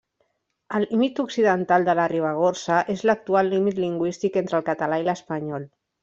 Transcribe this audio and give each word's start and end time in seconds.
El 0.77 0.85
límit 0.91 1.19
occidental 1.23 1.85
de 1.89 1.93
la 1.99 2.07
Ribagorça 2.13 2.79
és 2.93 3.03
l’actual 3.09 3.51
límit 3.55 3.81
lingüístic 3.83 4.39
entre 4.43 4.59
el 4.61 4.65
català 4.71 4.99
i 5.03 5.07
l’espanyol. 5.09 5.69